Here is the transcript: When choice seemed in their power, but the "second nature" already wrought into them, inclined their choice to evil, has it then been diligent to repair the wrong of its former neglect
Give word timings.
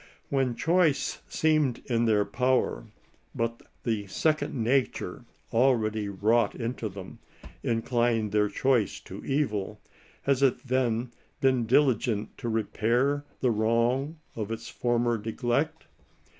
When 0.29 0.55
choice 0.55 1.21
seemed 1.27 1.83
in 1.85 2.05
their 2.05 2.25
power, 2.25 2.87
but 3.35 3.61
the 3.83 4.07
"second 4.07 4.55
nature" 4.55 5.25
already 5.53 6.09
wrought 6.09 6.55
into 6.55 6.89
them, 6.89 7.19
inclined 7.61 8.31
their 8.31 8.49
choice 8.49 8.99
to 9.01 9.23
evil, 9.23 9.79
has 10.23 10.41
it 10.41 10.63
then 10.65 11.11
been 11.39 11.67
diligent 11.67 12.35
to 12.39 12.49
repair 12.49 13.25
the 13.41 13.51
wrong 13.51 14.17
of 14.35 14.51
its 14.51 14.67
former 14.69 15.19
neglect 15.23 15.85